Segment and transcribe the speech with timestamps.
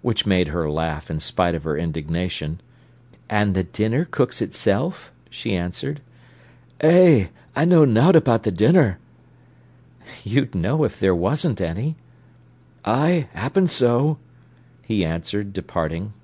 [0.00, 2.62] Which made her laugh, in spite of her indignation.
[3.28, 6.00] "And the dinner cooks itself?" she answered.
[6.80, 8.98] "Eh, I know nowt about th' dinner."
[10.24, 11.96] "You'd know if there weren't any."
[12.86, 14.16] "Ay, 'appen so,"
[14.82, 16.14] he answered, departing.